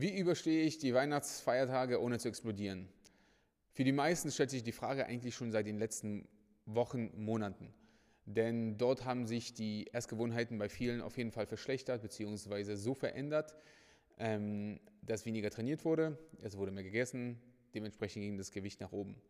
[0.00, 2.88] Wie überstehe ich die Weihnachtsfeiertage ohne zu explodieren?
[3.70, 6.26] Für die meisten stellt sich die Frage eigentlich schon seit den letzten
[6.64, 7.74] Wochen, Monaten.
[8.24, 12.76] Denn dort haben sich die Essgewohnheiten bei vielen auf jeden Fall verschlechtert bzw.
[12.76, 13.54] so verändert,
[14.16, 17.38] ähm, dass weniger trainiert wurde, es wurde mehr gegessen,
[17.74, 19.20] dementsprechend ging das Gewicht nach oben.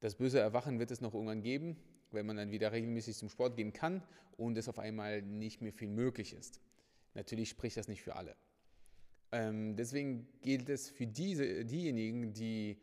[0.00, 1.74] Das böse Erwachen wird es noch irgendwann geben,
[2.10, 4.02] wenn man dann wieder regelmäßig zum Sport gehen kann
[4.36, 6.60] und es auf einmal nicht mehr viel möglich ist.
[7.14, 8.36] Natürlich spricht das nicht für alle.
[9.32, 12.78] Ähm, deswegen gilt es für diese, diejenigen, die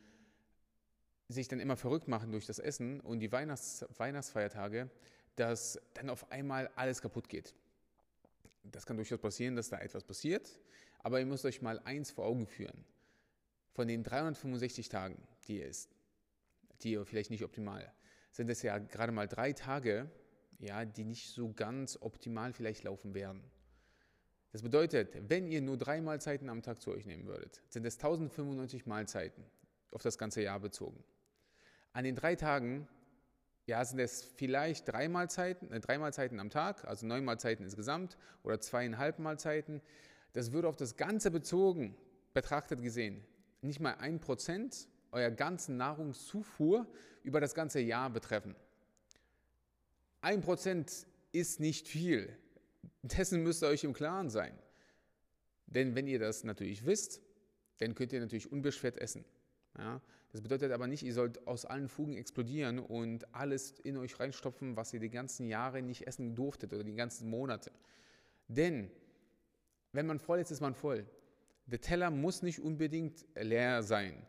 [1.29, 4.89] sich dann immer verrückt machen durch das Essen und die Weihnachts Weihnachtsfeiertage,
[5.35, 7.55] dass dann auf einmal alles kaputt geht.
[8.63, 10.59] Das kann durchaus passieren, dass da etwas passiert,
[10.99, 12.85] aber ihr müsst euch mal eins vor Augen führen.
[13.71, 15.95] Von den 365 Tagen, die ihr isst,
[16.81, 17.91] die ihr vielleicht nicht optimal,
[18.31, 20.09] sind es ja gerade mal drei Tage,
[20.59, 23.43] ja, die nicht so ganz optimal vielleicht laufen werden.
[24.53, 27.95] Das bedeutet, wenn ihr nur drei Mahlzeiten am Tag zu euch nehmen würdet, sind es
[27.95, 29.43] 1095 Mahlzeiten
[29.91, 31.03] auf das ganze Jahr bezogen.
[31.91, 32.87] An den drei Tagen
[33.65, 38.15] ja, sind es vielleicht drei Mahlzeiten, äh, drei Mahlzeiten am Tag, also neun Mahlzeiten insgesamt
[38.43, 39.81] oder zweieinhalb Mahlzeiten.
[40.33, 41.95] Das würde auf das Ganze bezogen,
[42.33, 43.25] betrachtet gesehen,
[43.61, 46.85] nicht mal ein Prozent eurer ganzen Nahrungszufuhr
[47.23, 48.55] über das ganze Jahr betreffen.
[50.21, 52.37] Ein Prozent ist nicht viel.
[53.03, 54.57] Dessen müsst ihr euch im Klaren sein.
[55.67, 57.21] Denn wenn ihr das natürlich wisst,
[57.79, 59.25] dann könnt ihr natürlich unbeschwert essen.
[59.77, 60.01] Ja?
[60.31, 64.75] Das bedeutet aber nicht, ihr sollt aus allen Fugen explodieren und alles in euch reinstopfen,
[64.75, 67.71] was ihr die ganzen Jahre nicht essen durftet oder die ganzen Monate.
[68.47, 68.89] Denn
[69.91, 71.05] wenn man voll ist, ist man voll.
[71.65, 74.25] Der Teller muss nicht unbedingt leer sein.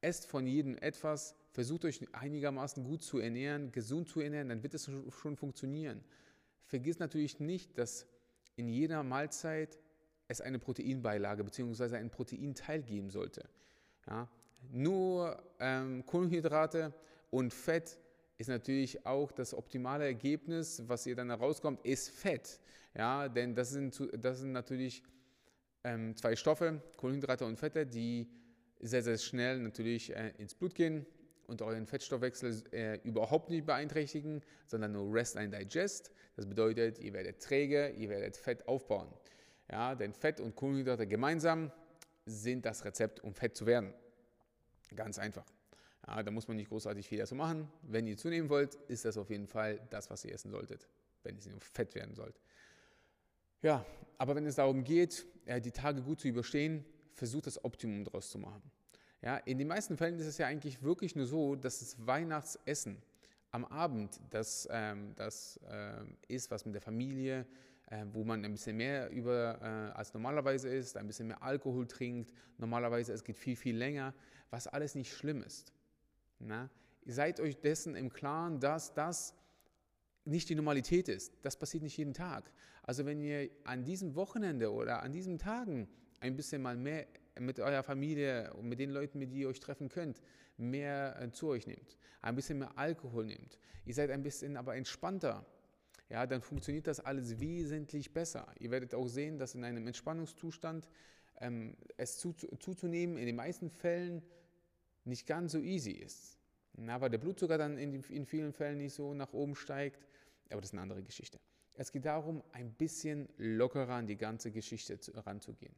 [0.00, 4.74] Esst von jedem etwas, versucht euch einigermaßen gut zu ernähren, gesund zu ernähren, dann wird
[4.74, 6.04] es schon funktionieren.
[6.66, 8.06] Vergiss natürlich nicht, dass
[8.56, 9.78] in jeder Mahlzeit
[10.28, 11.96] es eine Proteinbeilage bzw.
[11.96, 13.48] einen Proteinteil geben sollte.
[14.08, 14.28] Ja,
[14.72, 16.92] nur ähm, Kohlenhydrate
[17.30, 17.98] und Fett
[18.38, 22.60] ist natürlich auch das optimale Ergebnis, was ihr dann herauskommt, ist Fett.
[22.94, 25.02] Ja, denn das sind, das sind natürlich
[25.84, 28.28] ähm, zwei Stoffe, Kohlenhydrate und Fette, die
[28.80, 31.06] sehr, sehr schnell natürlich äh, ins Blut gehen
[31.46, 36.10] und euren Fettstoffwechsel äh, überhaupt nicht beeinträchtigen, sondern nur Rest and Digest.
[36.36, 39.08] Das bedeutet, ihr werdet träge, ihr werdet Fett aufbauen.
[39.70, 41.72] Ja, denn Fett und Kohlenhydrate gemeinsam
[42.24, 43.92] sind das Rezept, um fett zu werden.
[44.94, 45.44] Ganz einfach.
[46.06, 47.68] Ja, da muss man nicht großartig viel dazu machen.
[47.82, 50.88] Wenn ihr zunehmen wollt, ist das auf jeden Fall das, was ihr essen solltet,
[51.24, 52.40] wenn ihr fett werden sollt.
[53.62, 53.84] Ja,
[54.18, 55.26] aber wenn es darum geht,
[55.64, 58.62] die Tage gut zu überstehen, versucht das Optimum daraus zu machen.
[59.26, 63.02] Ja, in den meisten Fällen ist es ja eigentlich wirklich nur so, dass das Weihnachtsessen
[63.50, 67.44] am Abend das, ähm, das ähm, ist, was mit der Familie,
[67.90, 71.88] äh, wo man ein bisschen mehr über äh, als normalerweise ist, ein bisschen mehr Alkohol
[71.88, 72.32] trinkt.
[72.58, 74.14] Normalerweise es geht viel, viel länger,
[74.50, 75.72] was alles nicht schlimm ist.
[76.38, 76.70] Na?
[77.04, 79.34] Seid euch dessen im Klaren, dass das
[80.24, 81.32] nicht die Normalität ist.
[81.42, 82.52] Das passiert nicht jeden Tag.
[82.84, 85.88] Also wenn ihr an diesem Wochenende oder an diesen Tagen
[86.20, 87.08] ein bisschen mal mehr
[87.38, 90.22] mit eurer Familie und mit den Leuten, mit denen ihr euch treffen könnt,
[90.56, 94.76] mehr äh, zu euch nehmt, ein bisschen mehr Alkohol nehmt, ihr seid ein bisschen aber
[94.76, 95.44] entspannter,
[96.08, 98.46] ja, dann funktioniert das alles wesentlich besser.
[98.60, 100.88] Ihr werdet auch sehen, dass in einem Entspannungszustand
[101.40, 104.22] ähm, es zu, zuzunehmen in den meisten Fällen
[105.04, 106.38] nicht ganz so easy ist.
[106.74, 110.06] Na, weil der Blutzucker dann in, in vielen Fällen nicht so nach oben steigt,
[110.50, 111.40] aber das ist eine andere Geschichte.
[111.74, 115.74] Es geht darum, ein bisschen lockerer an die ganze Geschichte ranzugehen.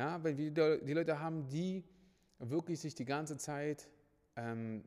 [0.00, 1.84] Ja, wenn wir die Leute haben, die
[2.38, 3.90] wirklich sich die ganze Zeit,
[4.34, 4.82] ähm,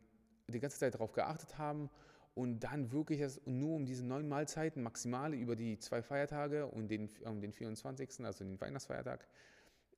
[0.47, 1.91] die ganze Zeit darauf geachtet haben
[2.33, 6.87] und dann wirklich es nur um diese neun Mahlzeiten maximale über die zwei Feiertage und
[6.87, 9.27] den, um den 24., also den Weihnachtsfeiertag,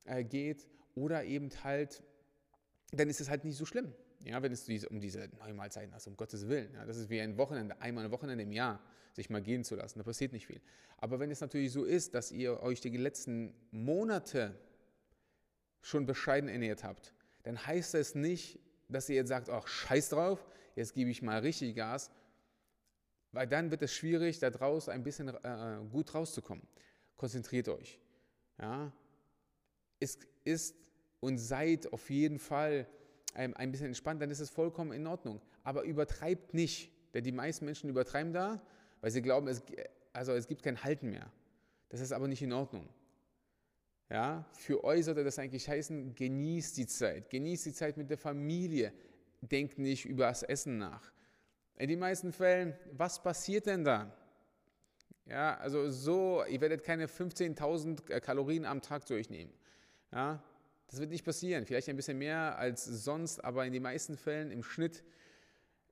[0.04, 2.04] äh, geht oder eben halt,
[2.92, 3.94] dann ist es halt nicht so schlimm.
[4.26, 6.74] Ja, wenn es um diese neun Mahlzeiten hast, um Gottes Willen.
[6.74, 8.82] Ja, das ist wie ein Wochenende, einmal ein Wochenende im Jahr,
[9.14, 9.98] sich mal gehen zu lassen.
[9.98, 10.60] Da passiert nicht viel.
[10.98, 14.60] Aber wenn es natürlich so ist, dass ihr euch die letzten Monate
[15.86, 17.14] schon bescheiden ernährt habt,
[17.44, 20.44] dann heißt das nicht, dass ihr jetzt sagt, ach, scheiß drauf,
[20.76, 22.10] jetzt gebe ich mal richtig Gas,
[23.32, 26.68] weil dann wird es schwierig, da draußen ein bisschen äh, gut rauszukommen.
[27.16, 28.00] Konzentriert euch.
[28.60, 28.92] Ja?
[30.00, 30.76] Es ist
[31.20, 32.88] und seid auf jeden Fall
[33.36, 35.40] ein, ein bisschen entspannt, dann ist es vollkommen in Ordnung.
[35.64, 38.60] Aber übertreibt nicht, denn die meisten Menschen übertreiben da,
[39.02, 39.62] weil sie glauben, es,
[40.14, 41.32] also es gibt kein Halten mehr.
[41.90, 42.90] Das ist aber nicht in Ordnung.
[44.10, 48.18] Ja, für euch sollte das eigentlich heißen, genießt die Zeit, genießt die Zeit mit der
[48.18, 48.94] Familie,
[49.42, 51.12] denkt nicht über das Essen nach.
[51.78, 54.16] In den meisten Fällen, was passiert denn da?
[55.26, 59.52] Ja, also so, ihr werdet keine 15.000 Kalorien am Tag zu euch nehmen.
[60.12, 60.44] Ja,
[60.86, 61.66] das Das wird nicht passieren.
[61.66, 65.04] Vielleicht ein bisschen mehr als sonst, aber in den meisten Fällen im Schnitt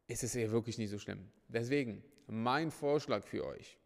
[0.08, 1.32] ist es ja wirklich nicht so schlimm.
[1.48, 3.80] Deswegen mein Vorschlag für euch.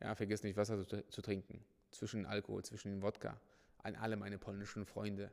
[0.00, 1.64] Ja, vergiss nicht, Wasser zu, zu trinken.
[1.96, 3.40] Zwischen Alkohol, zwischen dem Wodka.
[3.82, 5.30] An alle meine polnischen Freunde.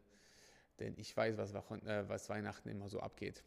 [0.79, 3.43] Denn ich weiß, was, äh, was Weihnachten immer so abgeht.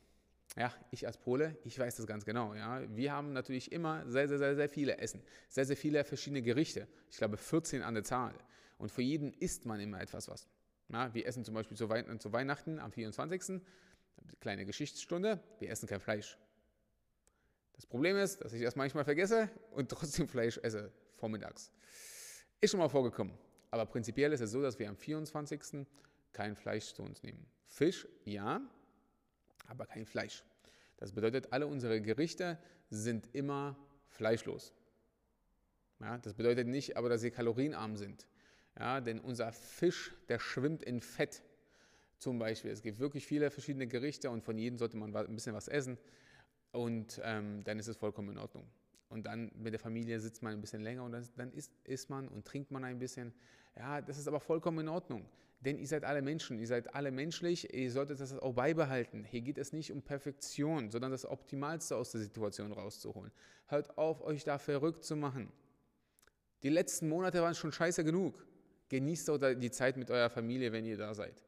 [0.56, 2.54] Ja, ich als Pole, ich weiß das ganz genau.
[2.54, 2.82] Ja.
[2.94, 6.86] Wir haben natürlich immer sehr, sehr, sehr, sehr viele Essen, sehr, sehr viele verschiedene Gerichte.
[7.10, 8.34] Ich glaube 14 an der Zahl.
[8.78, 10.48] Und für jeden isst man immer etwas was.
[10.88, 13.60] Ja, wir essen zum Beispiel zu, Wei zu Weihnachten am 24.
[14.40, 16.38] Kleine Geschichtsstunde, wir essen kein Fleisch.
[17.74, 21.70] Das Problem ist, dass ich das manchmal vergesse und trotzdem Fleisch esse vormittags.
[22.60, 23.34] Ist schon mal vorgekommen.
[23.70, 25.86] Aber prinzipiell ist es so, dass wir am 24.
[26.32, 27.46] kein Fleisch zu uns nehmen.
[27.66, 28.60] Fisch, ja,
[29.66, 30.44] aber kein Fleisch.
[30.96, 32.58] Das bedeutet, alle unsere Gerichte
[32.88, 33.76] sind immer
[34.08, 34.72] fleischlos.
[36.00, 38.26] Ja, das bedeutet nicht aber, dass sie kalorienarm sind.
[38.78, 41.42] Ja, denn unser Fisch, der schwimmt in Fett
[42.18, 42.70] zum Beispiel.
[42.70, 45.98] Es gibt wirklich viele verschiedene Gerichte und von jedem sollte man ein bisschen was essen
[46.72, 48.66] und ähm, dann ist es vollkommen in Ordnung.
[49.08, 52.28] Und dann mit der Familie sitzt man ein bisschen länger und dann isst, isst man
[52.28, 53.32] und trinkt man ein bisschen.
[53.76, 55.28] Ja, das ist aber vollkommen in Ordnung.
[55.60, 59.24] Denn ihr seid alle Menschen, ihr seid alle menschlich, ihr solltet das auch beibehalten.
[59.24, 63.32] Hier geht es nicht um Perfektion, sondern das Optimalste aus der Situation rauszuholen.
[63.66, 65.50] Hört auf, euch da verrückt zu machen.
[66.62, 68.46] Die letzten Monate waren schon scheiße genug.
[68.88, 71.44] Genießt doch die Zeit mit eurer Familie, wenn ihr da seid.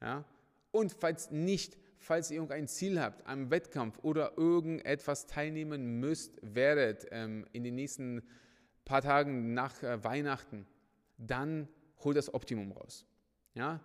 [0.00, 0.24] Ja?
[0.70, 7.06] Und falls nicht, falls ihr irgendein Ziel habt, am Wettkampf oder irgendetwas teilnehmen müsst, werdet
[7.10, 8.22] ähm, in den nächsten
[8.84, 10.66] paar Tagen nach äh, Weihnachten,
[11.18, 11.68] dann
[12.04, 13.06] holt das Optimum raus.
[13.54, 13.80] Ja?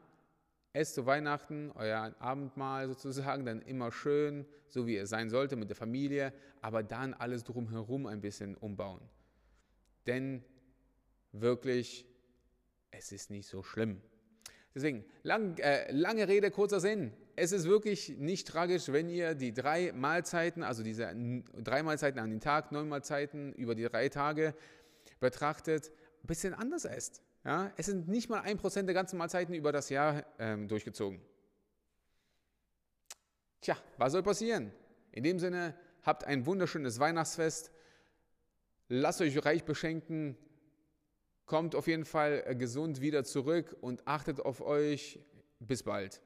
[0.73, 5.69] Esst zu Weihnachten euer Abendmahl sozusagen, dann immer schön, so wie es sein sollte mit
[5.69, 9.01] der Familie, aber dann alles drumherum ein bisschen umbauen.
[10.07, 10.43] Denn
[11.31, 12.07] wirklich,
[12.91, 14.01] es ist nicht so schlimm.
[14.73, 17.11] Deswegen, lang, äh, lange Rede, kurzer Sinn.
[17.35, 21.13] Es ist wirklich nicht tragisch, wenn ihr die drei Mahlzeiten, also diese
[21.57, 24.53] drei Mahlzeiten an den Tag, neun Mahlzeiten über die drei Tage
[25.19, 25.91] betrachtet,
[26.23, 27.21] ein bisschen anders esst.
[27.43, 27.71] Ja?
[27.77, 31.21] Es sind nicht mal ein Prozent der ganzen Mahlzeiten über das Jahr ähm, durchgezogen.
[33.61, 34.71] Tja, was soll passieren?
[35.11, 37.71] In dem Sinne, habt ein wunderschönes Weihnachtsfest.
[38.87, 40.37] Lasst euch reich beschenken.
[41.51, 45.19] Kommt auf jeden Fall äh, gesund wieder zurück und achtet auf euch.
[45.59, 46.21] Bis bald.